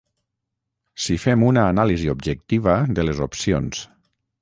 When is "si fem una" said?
1.03-1.67